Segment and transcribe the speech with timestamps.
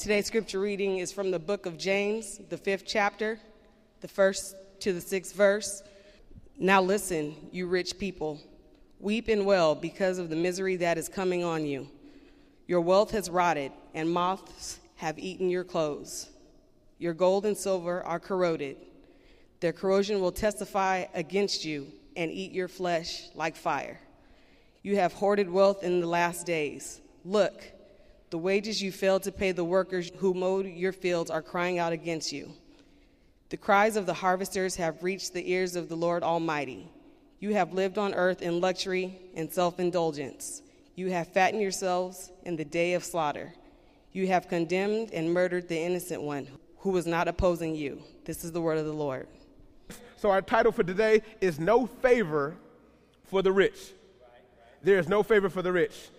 [0.00, 3.38] Today's scripture reading is from the book of James, the fifth chapter,
[4.00, 5.82] the first to the sixth verse.
[6.58, 8.40] Now listen, you rich people,
[8.98, 11.86] weep and wail because of the misery that is coming on you.
[12.66, 16.30] Your wealth has rotted, and moths have eaten your clothes.
[16.96, 18.78] Your gold and silver are corroded.
[19.60, 24.00] Their corrosion will testify against you and eat your flesh like fire.
[24.82, 27.02] You have hoarded wealth in the last days.
[27.22, 27.62] Look,
[28.30, 31.92] the wages you failed to pay the workers who mowed your fields are crying out
[31.92, 32.52] against you.
[33.48, 36.88] The cries of the harvesters have reached the ears of the Lord Almighty.
[37.40, 40.62] You have lived on earth in luxury and self indulgence.
[40.94, 43.52] You have fattened yourselves in the day of slaughter.
[44.12, 46.46] You have condemned and murdered the innocent one
[46.78, 48.02] who was not opposing you.
[48.24, 49.26] This is the word of the Lord.
[50.16, 52.54] So, our title for today is No Favor
[53.24, 53.92] for the Rich.
[54.82, 56.10] There is no favor for the rich.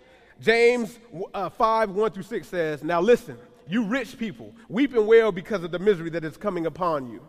[0.42, 0.98] James
[1.32, 3.38] uh, 5 1 through 6 says, Now listen,
[3.68, 7.24] you rich people, weep and wail because of the misery that is coming upon you.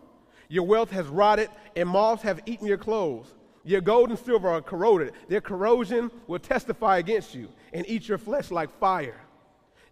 [0.48, 3.32] Your wealth has rotted, and moths have eaten your clothes.
[3.62, 5.12] Your gold and silver are corroded.
[5.28, 9.20] Their corrosion will testify against you and eat your flesh like fire.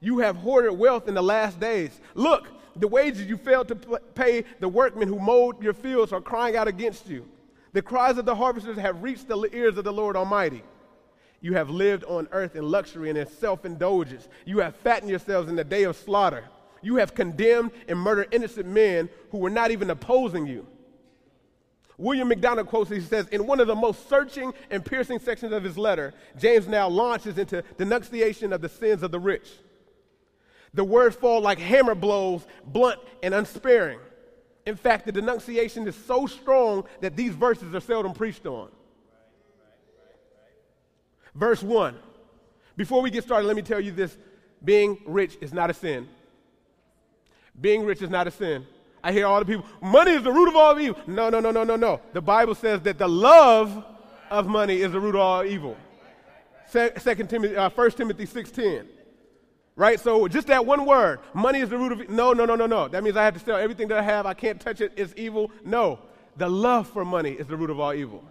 [0.01, 2.01] You have hoarded wealth in the last days.
[2.14, 3.77] Look, the wages you failed to
[4.14, 7.27] pay the workmen who mowed your fields are crying out against you.
[7.73, 10.64] The cries of the harvesters have reached the ears of the Lord Almighty.
[11.43, 14.29] You have lived on earth in luxury and in self indulgence.
[14.47, 16.45] You have fattened yourselves in the day of slaughter.
[16.81, 20.67] You have condemned and murdered innocent men who were not even opposing you.
[21.98, 25.63] William MacDonald quotes, he says, in one of the most searching and piercing sections of
[25.63, 29.48] his letter, James now launches into denunciation of the sins of the rich.
[30.75, 33.98] The words fall like hammer blows, blunt and unsparing.
[34.65, 38.69] In fact, the denunciation is so strong that these verses are seldom preached on.
[41.34, 41.97] Verse 1.
[42.77, 44.16] Before we get started, let me tell you this
[44.64, 46.08] being rich is not a sin.
[47.61, 48.66] Being rich is not a sin.
[49.05, 51.00] I hear all the people, money is the root of all evil.
[51.06, 52.00] No, no, no, no, no, no.
[52.12, 53.84] The Bible says that the love
[54.30, 55.77] of money is the root of all evil.
[56.67, 58.86] Second Timothy, uh, 1 Timothy 6.10.
[59.74, 59.98] Right?
[59.98, 62.89] So just that one word, money is the root of no, no, no, no, no.
[62.89, 64.27] That means I have to sell everything that I have.
[64.27, 64.92] I can't touch it.
[64.96, 65.51] It's evil.
[65.64, 65.98] No.
[66.36, 68.24] The love for money is the root of all evil.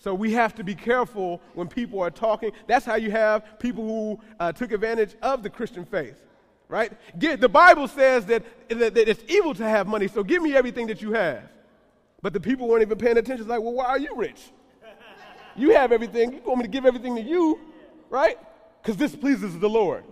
[0.00, 2.52] So we have to be careful when people are talking.
[2.66, 6.18] That's how you have people who uh, took advantage of the Christian faith,
[6.68, 6.90] right?
[7.18, 10.56] Get, the Bible says that, that, that, it's evil to have money, so give me
[10.56, 11.42] everything that you have.
[12.22, 13.42] But the people weren't even paying attention.
[13.42, 14.40] It's like, well, why are you rich?
[15.54, 16.32] You have everything.
[16.32, 17.60] You want me to give everything to you,
[18.08, 18.38] right?
[18.80, 20.04] Because this pleases the Lord.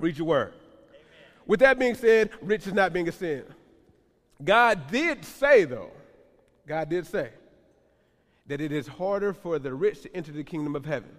[0.00, 0.54] Read your word.
[0.90, 1.02] Amen.
[1.46, 3.44] With that being said, rich is not being a sin.
[4.42, 5.92] God did say, though,
[6.66, 7.30] God did say,
[8.46, 11.10] that it is harder for the rich to enter the kingdom of heaven.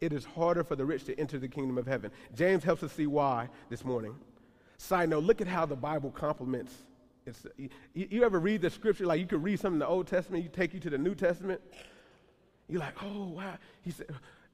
[0.00, 2.10] It is harder for the rich to enter the kingdom of heaven.
[2.34, 4.14] James helps us see why this morning.
[4.76, 6.72] Side note, look at how the Bible complements.
[7.26, 10.06] It's, you, you ever read the scripture, like you could read something in the Old
[10.06, 11.60] Testament, you take you to the New Testament.
[12.68, 13.58] You're like, oh, wow.
[13.82, 14.06] He said,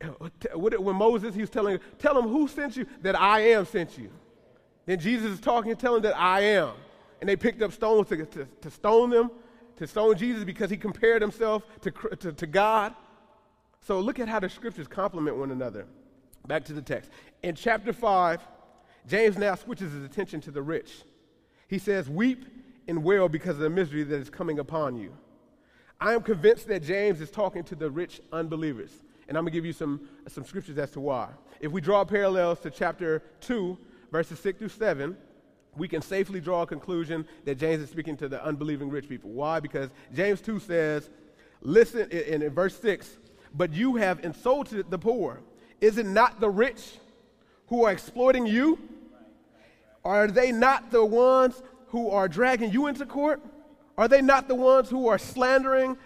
[0.02, 3.66] uh, uh, when Moses, he was telling, tell him who sent you, that I am
[3.66, 4.10] sent you.
[4.86, 6.72] Then Jesus is talking, and telling that I am.
[7.20, 9.30] And they picked up stones to, to, to stone them
[9.76, 12.94] to stone Jesus because he compared himself to, to, to God.
[13.80, 15.86] So look at how the scriptures complement one another.
[16.46, 17.10] Back to the text.
[17.42, 18.40] In chapter 5,
[19.06, 21.02] James now switches his attention to the rich.
[21.68, 22.44] He says, Weep
[22.86, 25.14] and wail because of the misery that is coming upon you.
[26.00, 28.90] I am convinced that James is talking to the rich unbelievers.
[29.28, 31.30] And I'm going to give you some, some scriptures as to why.
[31.60, 33.78] If we draw parallels to chapter 2,
[34.12, 35.16] verses 6 through 7,
[35.76, 39.30] we can safely draw a conclusion that James is speaking to the unbelieving rich people.
[39.30, 39.60] Why?
[39.60, 41.10] Because James 2 says,
[41.60, 43.18] listen, in, in verse 6,
[43.54, 45.40] but you have insulted the poor.
[45.80, 46.98] Is it not the rich
[47.68, 48.78] who are exploiting you?
[50.04, 53.40] Are they not the ones who are dragging you into court?
[53.96, 55.96] Are they not the ones who are slandering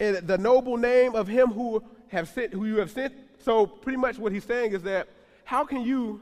[0.00, 3.12] eh, the noble name of him who have sent, who you have sent?
[3.40, 5.08] So pretty much what he's saying is that
[5.44, 6.20] how can you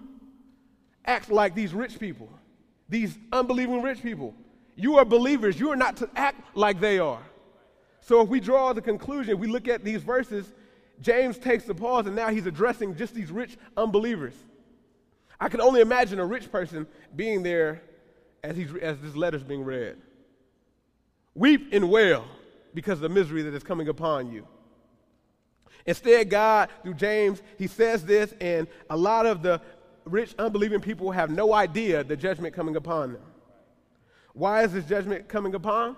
[1.04, 2.30] act like these rich people?
[2.92, 4.34] These unbelieving rich people.
[4.76, 5.58] You are believers.
[5.58, 7.22] You are not to act like they are.
[8.00, 10.52] So if we draw the conclusion, we look at these verses,
[11.00, 14.34] James takes the pause and now he's addressing just these rich unbelievers.
[15.40, 16.86] I can only imagine a rich person
[17.16, 17.82] being there
[18.44, 19.96] as, he's, as this letter's being read.
[21.34, 22.26] Weep and wail
[22.74, 24.46] because of the misery that is coming upon you.
[25.86, 29.60] Instead, God, through James, he says this, and a lot of the
[30.04, 33.22] rich, unbelieving people have no idea the judgment coming upon them.
[34.34, 35.96] Why is this judgment coming upon?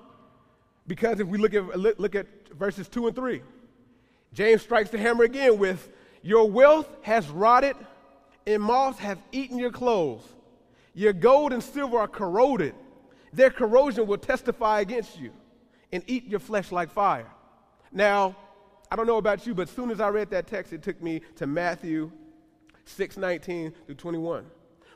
[0.86, 3.42] Because if we look at, look at verses 2 and 3,
[4.32, 5.88] James strikes the hammer again with,
[6.22, 7.76] Your wealth has rotted,
[8.46, 10.22] and moths have eaten your clothes.
[10.94, 12.74] Your gold and silver are corroded.
[13.32, 15.32] Their corrosion will testify against you
[15.92, 17.26] and eat your flesh like fire.
[17.90, 18.36] Now,
[18.90, 21.00] I don't know about you, but as soon as I read that text, it took
[21.02, 22.12] me to Matthew
[22.84, 24.46] 6 19 through 21,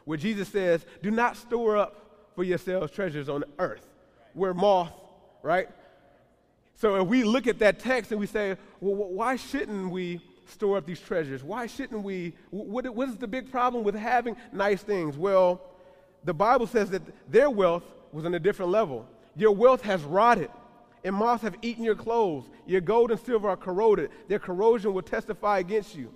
[0.05, 3.87] where Jesus says, Do not store up for yourselves treasures on earth,
[4.35, 4.93] where moth,
[5.43, 5.69] right?
[6.75, 10.79] So if we look at that text and we say, Well, why shouldn't we store
[10.79, 11.43] up these treasures?
[11.43, 12.35] Why shouldn't we?
[12.51, 15.17] What, what is the big problem with having nice things?
[15.17, 15.61] Well,
[16.25, 19.07] the Bible says that their wealth was on a different level.
[19.37, 20.51] Your wealth has rotted,
[21.05, 22.49] and moths have eaten your clothes.
[22.67, 24.11] Your gold and silver are corroded.
[24.27, 26.13] Their corrosion will testify against you.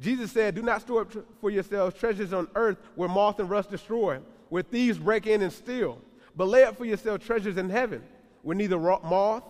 [0.00, 3.48] Jesus said, Do not store up tr- for yourselves treasures on earth where moth and
[3.48, 5.98] rust destroy, where thieves break in and steal.
[6.36, 8.02] But lay up for yourselves treasures in heaven,
[8.42, 9.44] where neither moth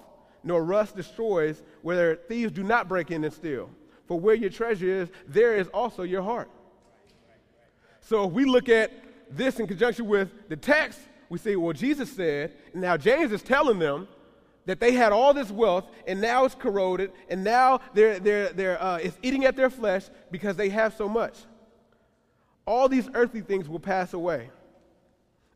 [0.44, 3.69] nor rust destroys, where thieves do not break in and steal.
[4.06, 6.49] For where your treasure is, there is also your heart.
[8.00, 8.92] So if we look at
[9.28, 13.42] this in conjunction with the text, we say, well, Jesus said, and now James is
[13.42, 14.06] telling them
[14.66, 18.82] that they had all this wealth and now it's corroded and now they're, they're, they're,
[18.82, 21.34] uh, it's eating at their flesh because they have so much.
[22.66, 24.50] All these earthly things will pass away.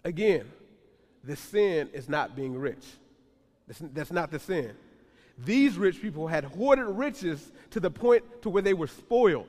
[0.04, 0.50] Again,
[1.24, 2.84] the sin is not being rich.
[3.66, 4.72] That's, that's not the sin.
[5.36, 9.48] These rich people had hoarded riches to the point to where they were spoiled.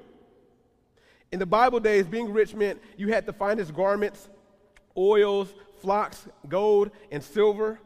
[1.32, 4.30] In the Bible days, being rich meant you had the finest garments,
[4.98, 7.80] oils, flocks, gold, and silver,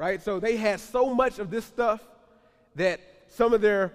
[0.00, 0.22] right?
[0.22, 2.00] So they had so much of this stuff
[2.74, 3.92] that some of their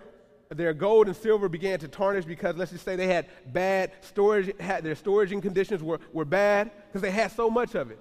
[0.50, 4.56] their gold and silver began to tarnish because let's just say they had bad storage,
[4.60, 8.00] had, their storaging conditions were, were bad because they had so much of it.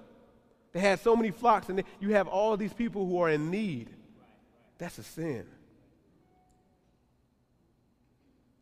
[0.71, 3.89] They had so many flocks, and you have all these people who are in need.
[4.77, 5.47] That's a sin.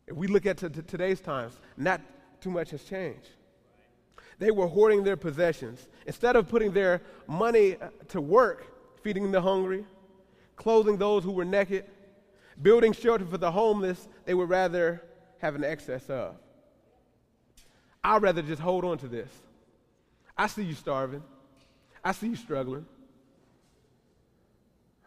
[0.06, 2.00] If we look at t- t- today's times, not
[2.40, 3.28] too much has changed.
[4.38, 5.86] They were hoarding their possessions.
[6.06, 8.73] Instead of putting their money uh, to work,
[9.04, 9.84] feeding the hungry,
[10.56, 11.84] clothing those who were naked,
[12.60, 15.02] building shelter for the homeless, they would rather
[15.38, 16.34] have an excess of.
[18.02, 19.28] I'd rather just hold on to this.
[20.36, 21.22] I see you starving.
[22.02, 22.86] I see you struggling.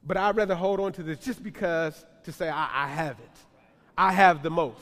[0.05, 3.37] But I'd rather hold on to this just because to say, I, I have it.
[3.97, 4.81] I have the most.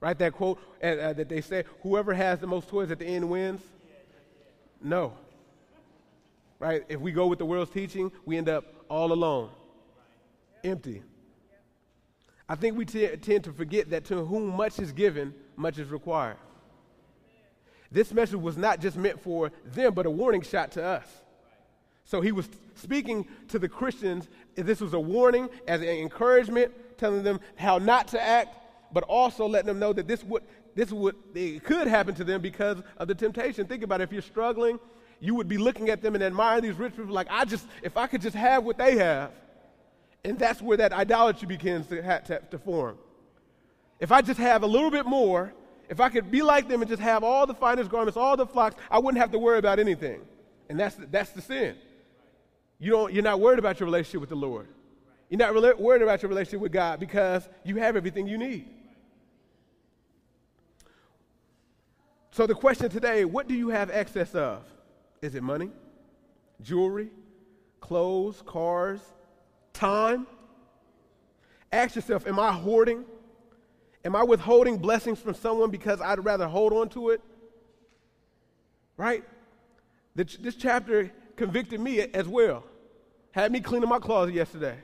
[0.00, 0.18] Right?
[0.18, 3.28] That quote uh, uh, that they say, whoever has the most toys at the end
[3.28, 3.62] wins?
[4.82, 5.14] No.
[6.60, 6.84] Right?
[6.88, 9.50] If we go with the world's teaching, we end up all alone,
[10.62, 11.02] empty.
[12.48, 15.88] I think we t- tend to forget that to whom much is given, much is
[15.88, 16.36] required.
[17.90, 21.06] This message was not just meant for them, but a warning shot to us.
[22.04, 24.28] So he was speaking to the Christians.
[24.54, 28.56] This was a warning as an encouragement, telling them how not to act,
[28.92, 30.42] but also letting them know that this would
[30.74, 33.66] this would it could happen to them because of the temptation.
[33.66, 34.04] Think about it.
[34.04, 34.78] If you're struggling,
[35.20, 37.96] you would be looking at them and admiring these rich people like, I just, if
[37.96, 39.30] I could just have what they have.
[40.24, 42.98] And that's where that idolatry begins to, have, to, to form.
[44.00, 45.52] If I just have a little bit more,
[45.88, 48.46] if I could be like them and just have all the finest garments, all the
[48.46, 50.20] flocks, I wouldn't have to worry about anything.
[50.68, 51.76] And that's the, that's the sin.
[52.78, 54.68] You don't, you're not worried about your relationship with the Lord.
[55.28, 58.68] You're not worried about your relationship with God because you have everything you need.
[62.32, 64.62] So, the question today what do you have excess of?
[65.22, 65.70] Is it money,
[66.62, 67.08] jewelry,
[67.80, 69.00] clothes, cars,
[69.72, 70.26] time?
[71.72, 73.04] Ask yourself Am I hoarding?
[74.04, 77.20] Am I withholding blessings from someone because I'd rather hold on to it?
[78.96, 79.24] Right?
[80.14, 82.64] This chapter convicted me as well.
[83.32, 84.76] Had me cleaning my closet yesterday.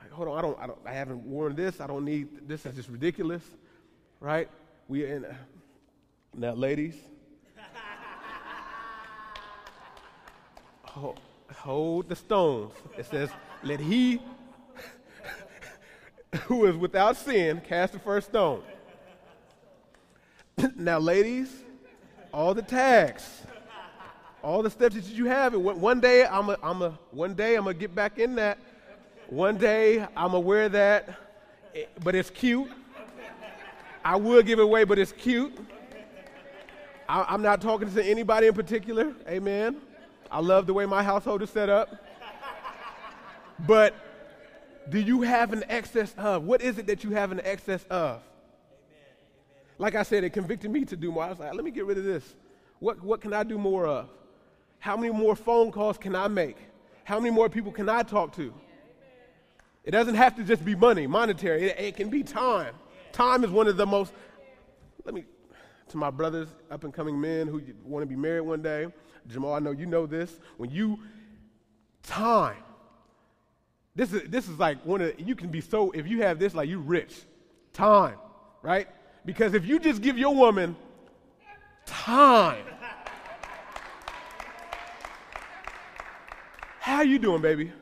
[0.00, 1.80] Like, hold on, I don't, I don't, I haven't worn this.
[1.80, 2.64] I don't need this.
[2.66, 3.42] Is just ridiculous,
[4.20, 4.48] right?
[4.88, 5.26] We in
[6.34, 6.94] now, ladies.
[10.94, 12.72] Hold, the stones.
[12.96, 13.30] It says,
[13.62, 14.20] "Let he
[16.46, 18.62] who is without sin cast the first stone."
[20.76, 21.50] now, ladies,
[22.32, 23.42] all the tags
[24.44, 25.54] all the steps that you have.
[25.54, 28.58] And one day I'm a, I'm a, one day I'm gonna get back in that.
[29.28, 31.08] One day I'm gonna wear that,
[31.74, 32.70] eh, but it's cute.
[34.04, 35.56] I will give it away, but it's cute.
[37.08, 39.14] I, I'm not talking to anybody in particular.
[39.26, 39.80] Amen.
[40.34, 41.94] I love the way my household is set up.
[43.68, 43.94] But
[44.88, 46.42] do you have an excess of?
[46.42, 48.20] What is it that you have an excess of?
[49.78, 51.22] Like I said, it convicted me to do more.
[51.22, 52.34] I was like, let me get rid of this.
[52.80, 54.08] What, what can I do more of?
[54.80, 56.56] How many more phone calls can I make?
[57.04, 58.52] How many more people can I talk to?
[59.84, 61.68] It doesn't have to just be money, monetary.
[61.68, 62.74] It, it can be time.
[63.12, 64.12] Time is one of the most,
[65.04, 65.26] let me,
[65.90, 68.88] To my brothers, up and coming men who want to be married one day,
[69.28, 70.38] Jamal, I know you know this.
[70.56, 70.98] When you
[72.02, 72.62] time,
[73.94, 76.54] this is this is like one of you can be so if you have this
[76.54, 77.22] like you rich,
[77.72, 78.16] time,
[78.62, 78.88] right?
[79.24, 80.76] Because if you just give your woman
[81.86, 82.64] time,
[86.80, 87.72] how you doing, baby?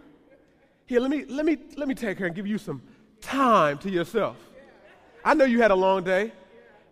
[0.87, 2.83] Here, let me let me let me take her and give you some
[3.21, 4.37] time to yourself.
[5.25, 6.33] I know you had a long day,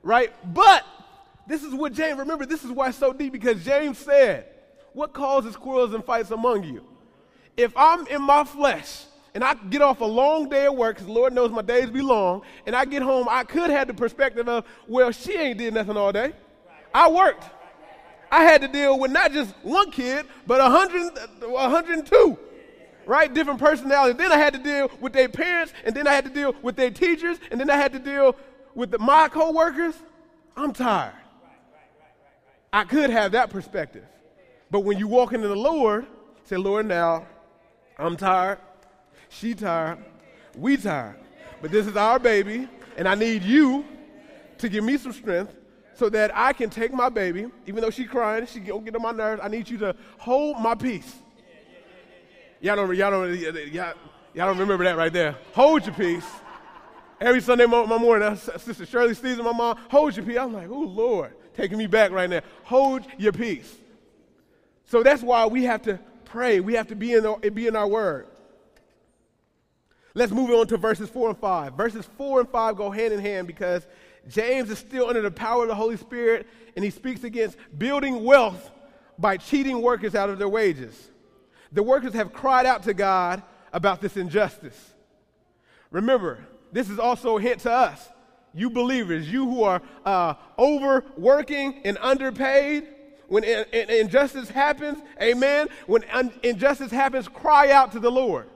[0.03, 0.33] right?
[0.55, 0.85] But
[1.51, 4.47] this is what James, remember, this is why it's so deep because James said,
[4.93, 6.85] What causes quarrels and fights among you?
[7.57, 9.05] If I'm in my flesh
[9.35, 12.03] and I get off a long day of work, because Lord knows my days be
[12.03, 15.75] long, and I get home, I could have the perspective of, Well, she ain't did
[15.75, 16.33] nothing all day.
[16.95, 17.45] I worked.
[18.31, 22.39] I had to deal with not just one kid, but 100, 102
[23.07, 23.33] right?
[23.35, 24.17] Different personalities.
[24.17, 26.77] Then I had to deal with their parents, and then I had to deal with
[26.77, 28.37] their teachers, and then I had to deal
[28.77, 29.95] with the, my coworkers.
[30.57, 31.15] I'm tired.
[32.73, 34.05] I could have that perspective.
[34.71, 36.07] But when you walk into the Lord,
[36.45, 37.27] say, Lord, now
[37.99, 38.59] I'm tired,
[39.29, 39.99] she tired,
[40.57, 41.17] we tired.
[41.61, 43.85] But this is our baby, and I need you
[44.59, 45.55] to give me some strength
[45.95, 49.03] so that I can take my baby, even though she's crying, she don't get on
[49.03, 49.43] my nerves.
[49.45, 51.17] I need you to hold my peace.
[52.61, 53.95] Y'all don't, y'all don't, y'all,
[54.35, 55.37] y'all don't remember that right there.
[55.55, 56.27] Hold your peace.
[57.21, 60.39] Every Sunday morning, uh, Sister Shirley Steves my mom, hold your peace.
[60.39, 62.41] I'm like, oh, Lord, taking me back right now.
[62.65, 63.77] Hold your peace.
[64.87, 66.61] So that's why we have to pray.
[66.61, 68.27] We have to be in, the, be in our word.
[70.15, 71.75] Let's move on to verses 4 and 5.
[71.75, 73.87] Verses 4 and 5 go hand in hand because
[74.29, 78.25] James is still under the power of the Holy Spirit and he speaks against building
[78.25, 78.71] wealth
[79.19, 81.11] by cheating workers out of their wages.
[81.73, 84.93] The workers have cried out to God about this injustice.
[85.91, 86.39] Remember,
[86.73, 88.09] this is also a hint to us,
[88.55, 92.87] you believers, you who are uh, overworking and underpaid.
[93.29, 95.69] When in, in, injustice happens, amen.
[95.87, 98.49] When un- injustice happens, cry out to the Lord.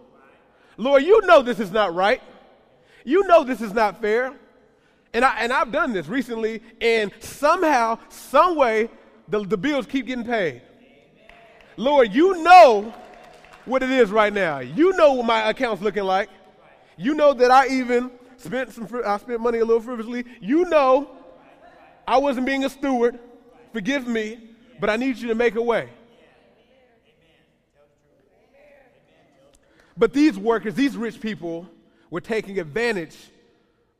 [0.77, 2.21] Lord, you know this is not right.
[3.05, 4.35] You know this is not fair.
[5.13, 8.91] And, I, and I've done this recently, and somehow, some way,
[9.29, 10.63] the, the bills keep getting paid.
[11.77, 12.93] Lord, you know
[13.65, 14.59] what it is right now.
[14.59, 16.29] You know what my account's looking like.
[16.97, 18.11] You know that I even
[18.45, 20.25] spent some I spent money a little frivolously.
[20.41, 21.11] You know
[22.07, 23.19] I wasn't being a steward.
[23.73, 24.39] Forgive me,
[24.81, 25.89] but I need you to make a way.
[29.97, 31.69] But these workers, these rich people,
[32.11, 33.17] were taking advantage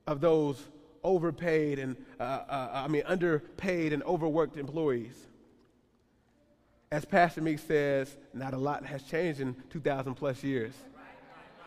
[0.07, 0.61] of those
[1.03, 5.15] overpaid and, uh, uh, I mean, underpaid and overworked employees.
[6.91, 10.75] As Pastor Meek says, not a lot has changed in 2,000 plus years.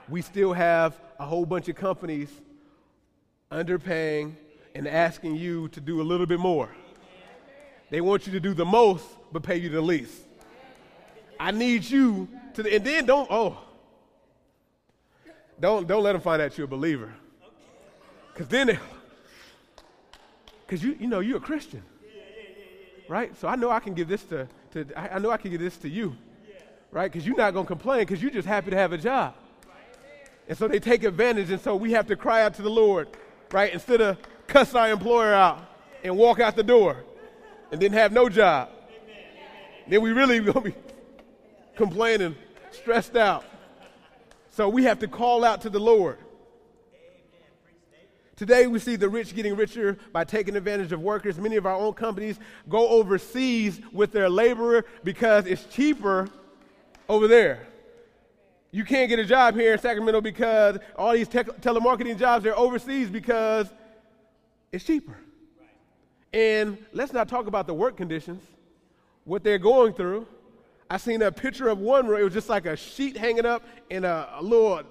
[0.09, 2.29] We still have a whole bunch of companies
[3.51, 4.33] underpaying
[4.75, 6.69] and asking you to do a little bit more.
[7.89, 10.13] They want you to do the most, but pay you the least.
[11.39, 13.59] I need you to, and then don't, oh,
[15.59, 17.13] don't, don't let them find out you're a believer.
[18.33, 18.79] Because then,
[20.65, 21.83] because you, you know, you're a Christian.
[23.07, 23.35] Right?
[23.39, 25.77] So I know I can give this to to, I, know I can give this
[25.77, 26.15] to you,
[26.91, 27.11] right?
[27.11, 29.33] Because you're not going to complain because you're just happy to have a job.
[30.47, 33.09] And so they take advantage, and so we have to cry out to the Lord,
[33.51, 33.73] right?
[33.73, 35.63] Instead of cuss our employer out
[36.03, 37.03] and walk out the door
[37.71, 38.69] and then have no job.
[39.87, 40.75] Then we really to be
[41.75, 42.35] complaining,
[42.71, 43.45] stressed out.
[44.49, 46.17] So we have to call out to the Lord.
[48.35, 51.39] Today, we see the rich getting richer by taking advantage of workers.
[51.39, 52.39] Many of our own companies
[52.69, 56.27] go overseas with their laborer because it's cheaper
[57.09, 57.65] over there.
[58.71, 62.55] You can't get a job here in Sacramento because all these tech, telemarketing jobs are
[62.55, 63.67] overseas because
[64.71, 65.17] it's cheaper.
[66.33, 68.43] And let's not talk about the work conditions,
[69.23, 70.27] what they're going through.
[70.89, 73.63] I seen a picture of one where it was just like a sheet hanging up
[73.89, 74.83] and a, a little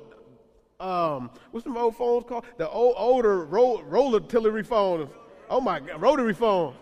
[0.79, 2.45] um, what's the old phones called?
[2.59, 5.09] The old older roll, roller tillery phones.
[5.49, 6.75] Oh my God, rotary phone.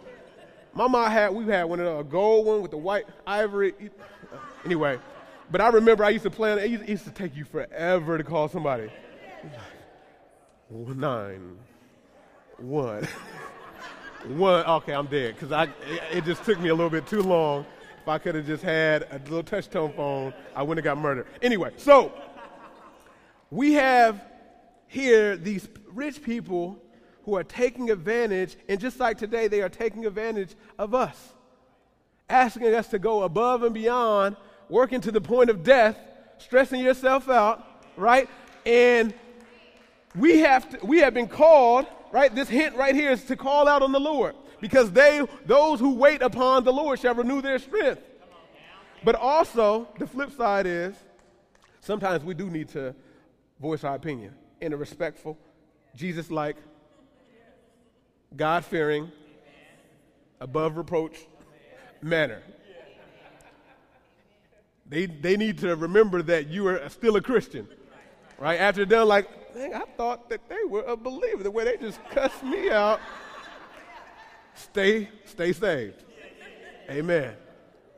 [0.72, 3.74] My mom had, we had one of a gold one with the white ivory.
[4.64, 4.98] Anyway,
[5.50, 6.72] but I remember I used to play on it.
[6.72, 8.90] It used to take you forever to call somebody.
[10.70, 11.56] Nine,
[12.58, 13.06] one,
[14.26, 14.64] one.
[14.64, 15.68] Okay, I'm dead because I.
[16.10, 17.66] It just took me a little bit too long.
[18.02, 21.02] If I could have just had a little touch tone phone, I wouldn't have got
[21.02, 21.26] murdered.
[21.40, 22.12] Anyway, so
[23.50, 24.22] we have
[24.86, 26.82] here these rich people
[27.24, 31.32] who are taking advantage, and just like today, they are taking advantage of us,
[32.28, 34.36] asking us to go above and beyond,
[34.68, 35.98] working to the point of death,
[36.38, 37.64] stressing yourself out,
[37.96, 38.28] right?
[38.66, 39.14] And
[40.16, 42.34] we have, to, we have been called, right?
[42.34, 44.34] This hint right here is to call out on the Lord.
[44.60, 48.00] Because they, those who wait upon the Lord shall renew their strength.
[49.02, 50.94] But also, the flip side is
[51.80, 52.94] sometimes we do need to
[53.60, 55.38] voice our opinion in a respectful,
[55.94, 56.56] Jesus like,
[58.34, 59.12] God fearing,
[60.40, 61.16] above reproach
[62.00, 62.42] manner.
[64.86, 67.66] They, they need to remember that you are still a Christian,
[68.38, 68.60] right?
[68.60, 71.42] After they're like, I thought that they were a believer.
[71.42, 73.00] The way they just cussed me out.
[74.54, 76.04] Stay, stay saved.
[76.90, 77.34] Amen.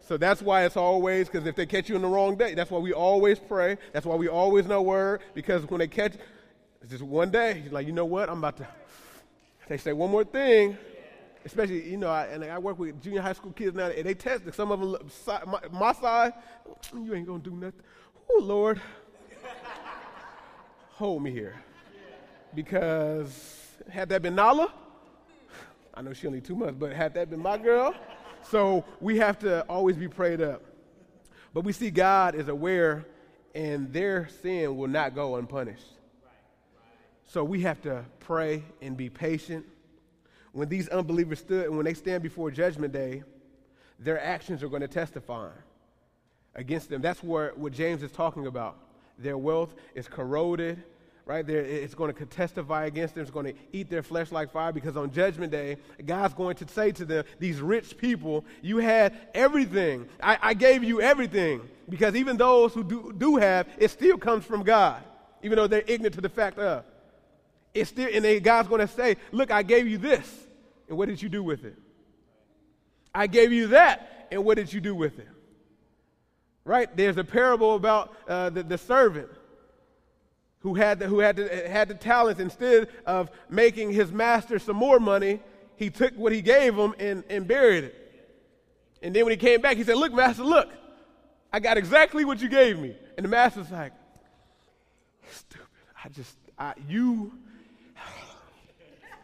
[0.00, 2.70] So that's why it's always, because if they catch you in the wrong day, that's
[2.70, 3.76] why we always pray.
[3.92, 6.14] That's why we always know word, because when they catch,
[6.80, 8.68] it's just one day, like, you know what, I'm about to,
[9.68, 10.78] they say one more thing,
[11.46, 14.14] especially, you know, I, and I work with junior high school kids now, and they
[14.14, 14.42] test.
[14.52, 15.10] Some of them,
[15.46, 16.34] my, my side,
[16.92, 17.80] you ain't to do nothing.
[18.28, 18.80] Oh, Lord,
[20.90, 21.54] hold me here.
[22.54, 24.72] Because had that been Nala,
[25.94, 27.94] I know she only two months, but had that been my girl,
[28.42, 30.62] so we have to always be prayed up.
[31.54, 33.06] But we see God is aware,
[33.54, 35.86] and their sin will not go unpunished.
[37.28, 39.64] So we have to pray and be patient.
[40.56, 43.24] When these unbelievers stood and when they stand before Judgment Day,
[43.98, 45.50] their actions are going to testify
[46.54, 47.02] against them.
[47.02, 48.78] That's what, what James is talking about.
[49.18, 50.82] Their wealth is corroded,
[51.26, 51.46] right?
[51.46, 53.20] It's going to testify against them.
[53.20, 56.68] It's going to eat their flesh like fire because on Judgment Day, God's going to
[56.68, 60.08] say to them, These rich people, you had everything.
[60.22, 61.68] I, I gave you everything.
[61.86, 65.02] Because even those who do, do have, it still comes from God,
[65.42, 66.82] even though they're ignorant to the fact of.
[67.74, 70.45] It's still, and God's going to say, Look, I gave you this.
[70.88, 71.76] And what did you do with it?
[73.14, 74.28] I gave you that.
[74.30, 75.28] And what did you do with it?
[76.64, 76.94] Right?
[76.96, 79.28] There's a parable about uh, the, the servant
[80.60, 82.40] who had the, who had the, had the talents.
[82.40, 85.40] Instead of making his master some more money,
[85.76, 88.02] he took what he gave him and, and buried it.
[89.02, 90.70] And then when he came back, he said, Look, master, look,
[91.52, 92.96] I got exactly what you gave me.
[93.16, 93.92] And the master's like,
[95.30, 95.66] Stupid.
[96.02, 97.32] I just, I, you,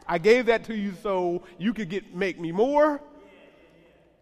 [0.06, 3.00] I gave that to you so you could get, make me more.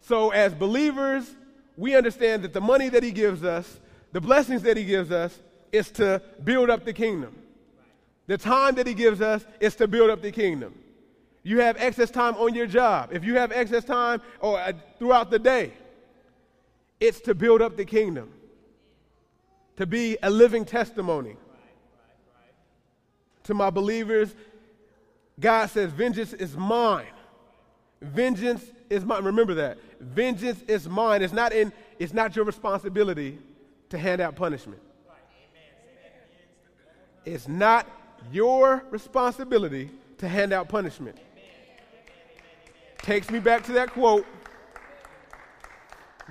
[0.01, 1.31] So as believers,
[1.77, 3.81] we understand that the money that he gives us,
[4.12, 5.38] the blessings that he gives us,
[5.73, 7.35] is to build up the kingdom.
[8.27, 10.75] The time that he gives us is to build up the kingdom.
[11.43, 13.11] You have excess time on your job.
[13.12, 15.73] If you have excess time or uh, throughout the day,
[17.01, 18.31] it's to build up the kingdom,
[19.77, 21.37] to be a living testimony.
[23.45, 24.35] To my believers,
[25.40, 27.07] God says, Vengeance is mine.
[28.00, 29.24] Vengeance is mine.
[29.24, 29.79] Remember that.
[30.00, 31.22] Vengeance is mine.
[31.22, 33.38] It's not, in, it's not your responsibility
[33.88, 34.81] to hand out punishment.
[37.24, 37.87] It's not
[38.33, 41.16] your responsibility to hand out punishment.
[42.98, 44.26] Takes me back to that quote.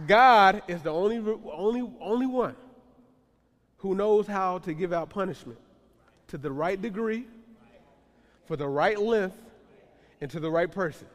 [0.07, 1.17] God is the only,
[1.51, 2.55] only, only one
[3.77, 5.59] who knows how to give out punishment
[6.27, 7.25] to the right degree,
[8.49, 9.37] for the right length,
[10.19, 11.07] and to the right person.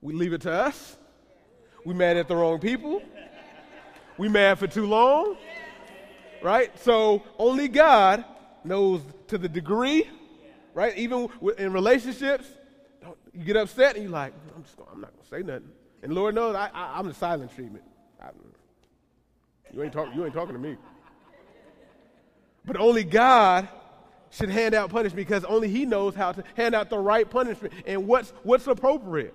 [0.00, 0.96] We leave it to us.
[1.84, 3.02] We mad at the wrong people.
[4.16, 5.36] We mad for too long
[6.46, 6.78] right?
[6.78, 8.24] So only God
[8.64, 10.08] knows to the degree,
[10.74, 10.96] right?
[10.96, 12.46] Even in relationships,
[13.32, 15.70] you get upset and you're like, I'm just gonna, I'm not gonna say nothing.
[16.02, 17.84] And Lord knows I, I, am the silent treatment.
[18.22, 18.28] I,
[19.72, 20.76] you ain't talk, you ain't talking to me.
[22.64, 23.68] But only God
[24.30, 27.72] should hand out punishment because only He knows how to hand out the right punishment
[27.86, 29.34] and what's what's appropriate.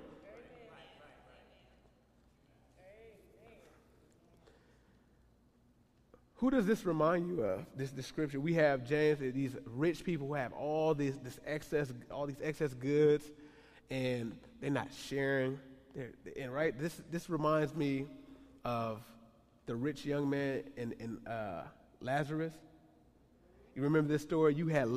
[6.41, 7.67] Who does this remind you of?
[7.77, 8.41] This description.
[8.41, 12.73] We have James, these rich people who have all this, this excess, all these excess
[12.73, 13.31] goods,
[13.91, 15.59] and they're not sharing.
[15.93, 18.07] They're, and right, this this reminds me
[18.65, 19.03] of
[19.67, 21.65] the rich young man in, in uh,
[21.99, 22.53] Lazarus.
[23.75, 24.53] You remember this story?
[24.53, 24.89] You had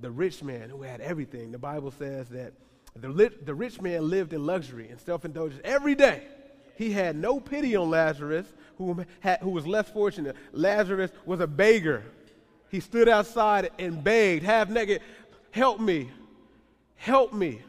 [0.00, 1.52] the rich man who had everything.
[1.52, 2.52] The Bible says that
[2.96, 6.22] the, the rich man lived in luxury and self indulgence every day.
[6.76, 8.46] He had no pity on Lazarus,
[8.78, 10.36] who, had, who was less fortunate.
[10.52, 12.04] Lazarus was a beggar.
[12.70, 15.02] He stood outside and begged, half naked,
[15.50, 16.10] Help me,
[16.96, 17.60] help me,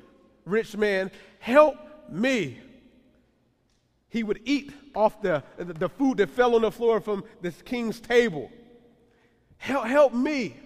[0.46, 1.76] rich man, help
[2.10, 2.60] me.
[4.08, 7.62] He would eat off the, the, the food that fell on the floor from this
[7.62, 8.50] king's table.
[9.64, 10.58] Help, help me.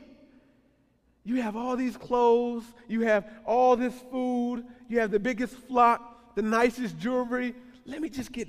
[1.23, 6.33] You have all these clothes, you have all this food, you have the biggest flock,
[6.33, 7.53] the nicest jewelry,
[7.85, 8.47] let me just get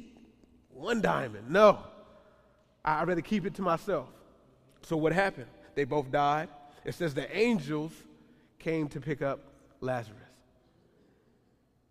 [0.71, 1.51] one diamond.
[1.51, 1.81] No.
[2.83, 4.09] I'd rather keep it to myself.
[4.81, 5.49] So what happened?
[5.75, 6.49] They both died.
[6.83, 7.93] It says the angels
[8.59, 9.41] came to pick up
[9.83, 10.17] Lazarus.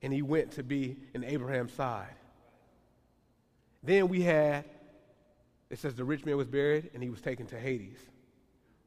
[0.01, 2.15] and he went to be in Abraham's side.
[3.83, 4.65] Then we had,
[5.69, 7.99] it says the rich man was buried and he was taken to Hades,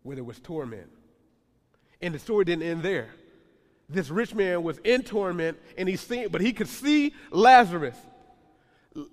[0.03, 0.89] where there was torment.
[2.01, 3.11] And the story didn't end there.
[3.89, 7.97] This rich man was in torment and he seen, but he could see Lazarus.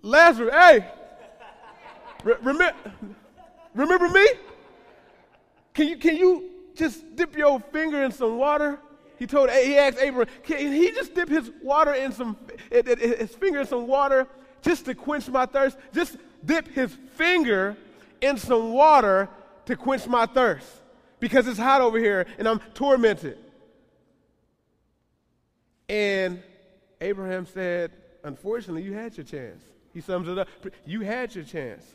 [0.01, 0.91] Lazarus, hey,
[2.23, 2.73] remember,
[3.73, 4.27] remember me?
[5.73, 8.79] Can you, can you just dip your finger in some water?
[9.17, 12.37] He told, he asked Abraham, can he just dip his water in some,
[12.71, 14.27] eh, eh, eh, his finger in some water
[14.61, 15.77] just to quench my thirst?
[15.91, 17.75] Just dip his finger
[18.21, 19.27] in some water
[19.65, 20.67] to quench my thirst
[21.19, 23.37] because it's hot over here and I'm tormented.
[25.89, 26.41] And
[27.01, 27.91] Abraham said,
[28.23, 29.63] Unfortunately, you had your chance.
[29.93, 30.47] He sums it up.
[30.85, 31.85] You had your chance.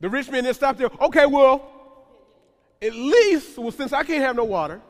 [0.00, 0.90] The rich man then stopped there.
[1.00, 1.70] Okay, well,
[2.82, 4.80] at least, well, since I can't have no water,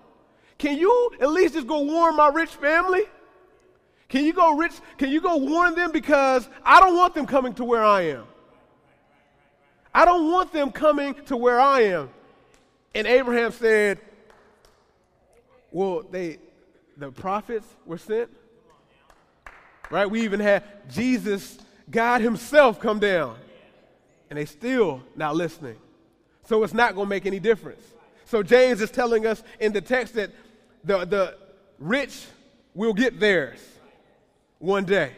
[0.58, 3.02] can you at least just go warn my rich family?
[4.08, 4.72] Can you go rich?
[4.98, 8.24] Can you go warn them because I don't want them coming to where I am.
[9.96, 12.10] I don't want them coming to where I am.
[12.94, 13.98] And Abraham said,
[15.70, 16.36] Well, they
[16.98, 18.28] the prophets were sent.
[19.90, 20.04] Right?
[20.04, 21.56] We even had Jesus,
[21.90, 23.38] God Himself, come down.
[24.28, 25.76] And they still not listening.
[26.44, 27.82] So it's not going to make any difference.
[28.26, 30.30] So James is telling us in the text that
[30.84, 31.36] the, the
[31.78, 32.26] rich
[32.74, 33.60] will get theirs
[34.58, 35.12] one day.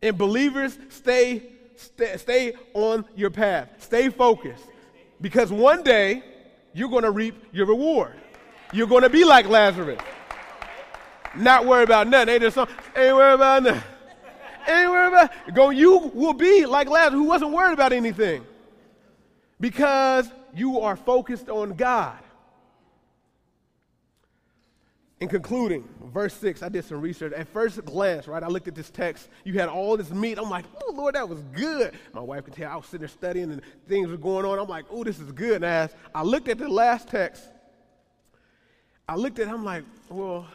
[0.00, 1.51] And believers, stay,
[1.82, 3.68] stay, stay on your path.
[3.78, 4.64] Stay focused.
[5.20, 6.22] Because one day,
[6.72, 8.14] you're going to reap your reward.
[8.72, 10.00] You're going to be like Lazarus.
[11.36, 12.30] Not worry about nothing.
[12.30, 13.82] Ain't there some, ain't worry about nothing.
[14.68, 15.70] Ain't worry about go.
[15.70, 18.46] You will be like Lazarus, who wasn't worried about anything,
[19.60, 22.18] because you are focused on God.
[25.22, 27.32] In concluding, verse 6, I did some research.
[27.32, 29.28] At first glance, right, I looked at this text.
[29.44, 30.36] You had all this meat.
[30.36, 31.94] I'm like, oh, Lord, that was good.
[32.12, 34.58] My wife could tell I was sitting there studying and things were going on.
[34.58, 35.54] I'm like, oh, this is good.
[35.54, 37.44] And as I looked at the last text,
[39.08, 40.48] I looked at it, I'm like, well,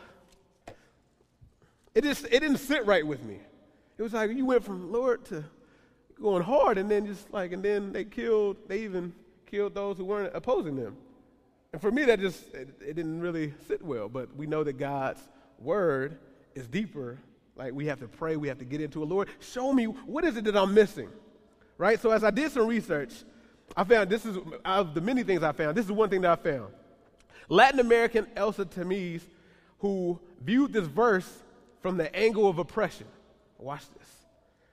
[1.96, 3.40] it, just, it didn't sit right with me.
[3.98, 5.46] It was like you went from Lord to
[6.22, 9.14] going hard, and then just like, and then they killed, they even
[9.50, 10.98] killed those who weren't opposing them.
[11.74, 14.10] And for me, that just, it, it didn't really sit well.
[14.10, 15.22] But we know that God's
[15.60, 16.18] word
[16.56, 17.20] is deeper.
[17.56, 19.10] Like we have to pray, we have to get into it.
[19.10, 21.10] Lord, show me what is it that I'm missing,
[21.78, 22.00] right?
[22.00, 23.14] So as I did some research,
[23.76, 25.76] I found this is of the many things I found.
[25.76, 26.72] This is one thing that I found.
[27.50, 29.22] Latin American Elsa Tamez,
[29.80, 31.32] who viewed this verse
[31.82, 33.08] from the angle of oppression.
[33.58, 34.08] Watch this.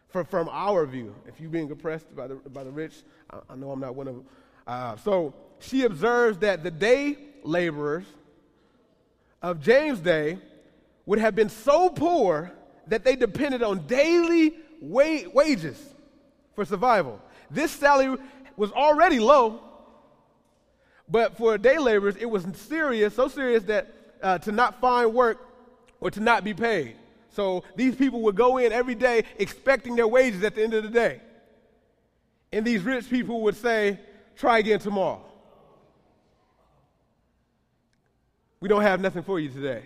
[0.08, 2.94] From, from our view, if you're being oppressed by the, by the rich,
[3.30, 4.24] I, I know I'm not one of them.
[4.66, 8.06] Uh, so she observes that the day laborers
[9.42, 10.38] of James' day
[11.06, 12.52] would have been so poor
[12.86, 15.78] that they depended on daily wa- wages
[16.54, 17.20] for survival.
[17.50, 18.16] This salary
[18.56, 19.60] was already low,
[21.08, 25.38] but for day laborers, it was serious, so serious that uh, to not find work
[26.00, 26.96] or to not be paid.
[27.30, 30.84] So these people would go in every day expecting their wages at the end of
[30.84, 31.20] the day.
[32.52, 33.98] And these rich people would say,
[34.36, 35.24] try again tomorrow.
[38.60, 39.82] We don't have nothing for you today.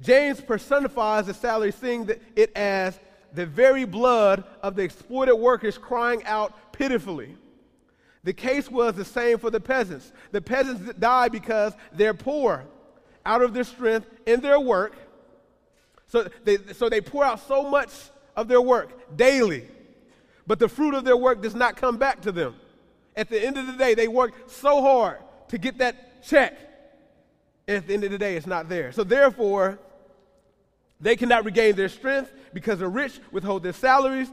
[0.00, 2.98] James personifies the salary, seeing it as
[3.32, 7.36] the very blood of the exploited workers crying out pitifully.
[8.24, 10.12] The case was the same for the peasants.
[10.30, 12.66] The peasants died because they're poor,
[13.24, 14.94] out of their strength, in their work.
[16.08, 17.90] So they, so they pour out so much
[18.36, 19.68] of their work daily,
[20.50, 22.56] but the fruit of their work does not come back to them.
[23.14, 26.58] At the end of the day, they work so hard to get that check.
[27.68, 28.90] And at the end of the day, it's not there.
[28.90, 29.78] So therefore,
[31.00, 34.28] they cannot regain their strength because the rich withhold their salaries.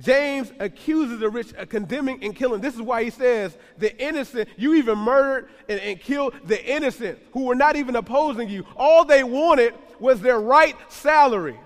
[0.00, 2.62] James accuses the rich of condemning and killing.
[2.62, 7.18] This is why he says, the innocent, you even murdered and, and killed the innocent
[7.34, 8.64] who were not even opposing you.
[8.74, 11.60] All they wanted was their right salary.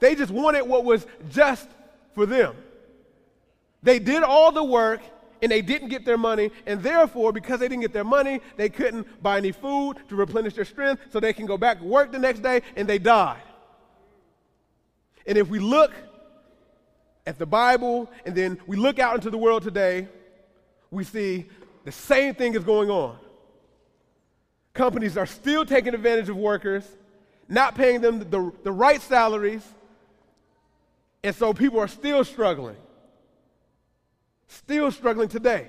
[0.00, 1.68] They just wanted what was just
[2.16, 2.56] for them.
[3.84, 5.00] They did all the work
[5.42, 8.70] and they didn't get their money, and therefore, because they didn't get their money, they
[8.70, 12.10] couldn't buy any food to replenish their strength so they can go back to work
[12.10, 13.42] the next day, and they died.
[15.26, 15.92] And if we look
[17.26, 20.08] at the Bible and then we look out into the world today,
[20.90, 21.46] we see
[21.84, 23.18] the same thing is going on.
[24.72, 26.84] Companies are still taking advantage of workers,
[27.48, 29.62] not paying them the, the right salaries,
[31.22, 32.76] and so people are still struggling.
[34.54, 35.68] Still struggling today.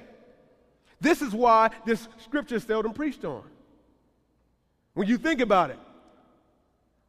[1.02, 3.44] This is why this scripture is seldom preached on.
[4.94, 5.80] When you think about it,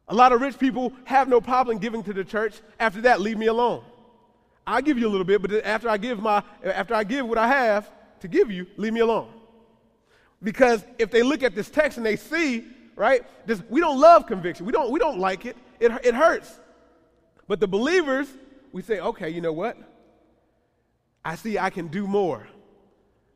[0.07, 2.59] a lot of rich people have no problem giving to the church.
[2.79, 3.83] After that, leave me alone.
[4.65, 7.37] I'll give you a little bit, but after I give my after I give what
[7.37, 7.89] I have
[8.21, 9.29] to give you, leave me alone.
[10.41, 14.27] Because if they look at this text and they see, right, this, we don't love
[14.27, 14.65] conviction.
[14.65, 15.57] We don't, we don't like it.
[15.79, 15.91] it.
[16.03, 16.59] It hurts.
[17.47, 18.27] But the believers,
[18.71, 19.77] we say, okay, you know what?
[21.27, 22.47] I see I can do more.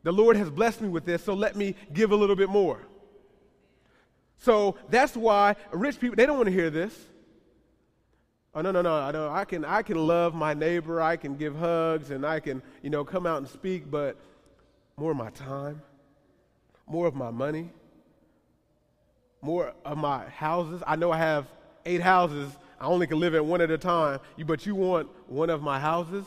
[0.03, 2.79] The Lord has blessed me with this, so let me give a little bit more.
[4.37, 6.97] So that's why rich people, they don't want to hear this.
[8.55, 9.29] Oh no, no, no, no.
[9.29, 12.89] I can I can love my neighbor, I can give hugs, and I can, you
[12.89, 14.15] know, come out and speak, but
[14.95, 15.81] more of my time,
[16.87, 17.71] more of my money,
[19.41, 20.81] more of my houses.
[20.87, 21.45] I know I have
[21.85, 22.53] eight houses.
[22.79, 24.21] I only can live in one at a time.
[24.45, 26.23] But you want one of my houses?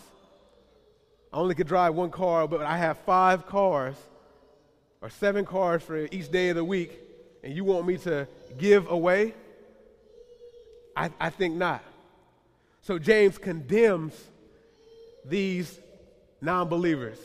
[1.34, 3.96] I only could drive one car, but I have five cars
[5.02, 6.96] or seven cars for each day of the week,
[7.42, 9.34] and you want me to give away?
[10.94, 11.82] I, I think not.
[12.82, 14.14] So James condemns
[15.24, 15.80] these
[16.40, 17.18] non believers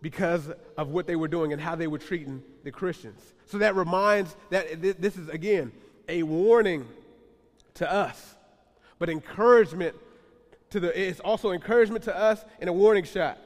[0.00, 3.20] because of what they were doing and how they were treating the Christians.
[3.46, 5.72] So that reminds that this is, again,
[6.08, 6.86] a warning
[7.74, 8.36] to us,
[9.00, 9.96] but encouragement
[10.74, 13.38] to the, it's also encouragement to us and a warning shot.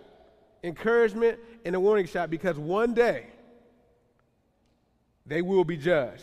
[0.65, 3.27] Encouragement and a warning shot because one day
[5.27, 6.23] they will be judged.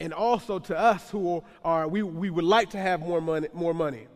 [0.00, 3.74] And also to us who are, we, we would like to have more money, more
[3.74, 4.06] money.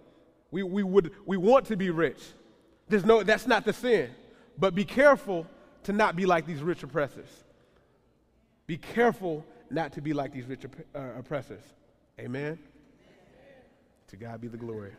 [0.50, 2.22] We, we, would, we want to be rich.
[2.88, 4.10] There's no, that's not the sin.
[4.56, 5.46] But be careful
[5.82, 7.28] to not be like these rich oppressors.
[8.66, 11.62] Be careful not to be like these rich uh, oppressors.
[12.18, 12.58] Amen?
[14.08, 14.92] To God be the glory.